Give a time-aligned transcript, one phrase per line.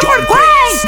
[0.00, 0.87] Johnny Craze!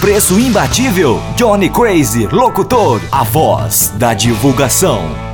[0.00, 1.20] preço imbatível.
[1.36, 5.29] Johnny Crazy Locutor, a voz da divulgação.